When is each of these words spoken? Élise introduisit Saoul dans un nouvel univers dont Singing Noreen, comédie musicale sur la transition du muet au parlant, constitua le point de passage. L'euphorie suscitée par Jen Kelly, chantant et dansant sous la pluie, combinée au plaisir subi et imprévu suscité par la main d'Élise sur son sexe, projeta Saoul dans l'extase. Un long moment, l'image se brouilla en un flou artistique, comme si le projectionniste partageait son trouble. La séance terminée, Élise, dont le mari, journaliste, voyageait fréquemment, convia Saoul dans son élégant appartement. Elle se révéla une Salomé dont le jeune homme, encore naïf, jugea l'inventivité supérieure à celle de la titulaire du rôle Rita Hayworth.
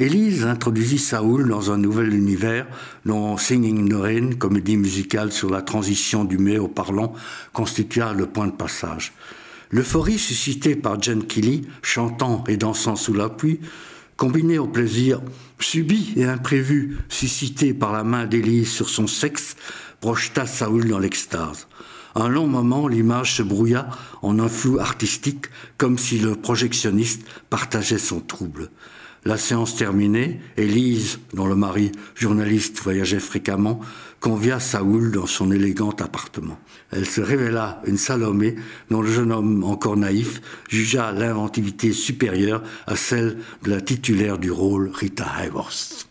Élise 0.00 0.44
introduisit 0.44 1.00
Saoul 1.00 1.48
dans 1.48 1.72
un 1.72 1.76
nouvel 1.76 2.14
univers 2.14 2.68
dont 3.04 3.36
Singing 3.36 3.88
Noreen, 3.88 4.36
comédie 4.36 4.76
musicale 4.76 5.32
sur 5.32 5.50
la 5.50 5.60
transition 5.60 6.24
du 6.24 6.38
muet 6.38 6.58
au 6.58 6.68
parlant, 6.68 7.14
constitua 7.52 8.12
le 8.12 8.26
point 8.26 8.46
de 8.46 8.52
passage. 8.52 9.12
L'euphorie 9.72 10.20
suscitée 10.20 10.76
par 10.76 11.02
Jen 11.02 11.24
Kelly, 11.24 11.62
chantant 11.82 12.44
et 12.46 12.56
dansant 12.56 12.94
sous 12.94 13.12
la 13.12 13.28
pluie, 13.28 13.58
combinée 14.16 14.60
au 14.60 14.68
plaisir 14.68 15.20
subi 15.58 16.12
et 16.14 16.26
imprévu 16.26 16.98
suscité 17.08 17.74
par 17.74 17.92
la 17.92 18.04
main 18.04 18.26
d'Élise 18.26 18.70
sur 18.70 18.90
son 18.90 19.08
sexe, 19.08 19.56
projeta 20.00 20.46
Saoul 20.46 20.86
dans 20.86 21.00
l'extase. 21.00 21.66
Un 22.14 22.28
long 22.28 22.46
moment, 22.46 22.86
l'image 22.86 23.34
se 23.34 23.42
brouilla 23.42 23.88
en 24.22 24.38
un 24.38 24.48
flou 24.48 24.78
artistique, 24.78 25.46
comme 25.76 25.98
si 25.98 26.20
le 26.20 26.36
projectionniste 26.36 27.22
partageait 27.50 27.98
son 27.98 28.20
trouble. 28.20 28.70
La 29.24 29.36
séance 29.36 29.76
terminée, 29.76 30.40
Élise, 30.56 31.18
dont 31.34 31.46
le 31.46 31.56
mari, 31.56 31.92
journaliste, 32.14 32.80
voyageait 32.82 33.18
fréquemment, 33.18 33.80
convia 34.20 34.60
Saoul 34.60 35.10
dans 35.10 35.26
son 35.26 35.50
élégant 35.52 35.90
appartement. 35.90 36.58
Elle 36.90 37.06
se 37.06 37.20
révéla 37.20 37.82
une 37.86 37.98
Salomé 37.98 38.56
dont 38.90 39.02
le 39.02 39.10
jeune 39.10 39.32
homme, 39.32 39.64
encore 39.64 39.96
naïf, 39.96 40.40
jugea 40.68 41.12
l'inventivité 41.12 41.92
supérieure 41.92 42.62
à 42.86 42.96
celle 42.96 43.38
de 43.62 43.70
la 43.70 43.80
titulaire 43.80 44.38
du 44.38 44.50
rôle 44.50 44.90
Rita 44.94 45.26
Hayworth. 45.38 46.08